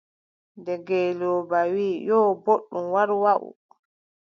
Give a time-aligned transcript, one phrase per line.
[0.59, 3.49] Nde ngeelooba wii:«yo, booɗɗum war waʼu.».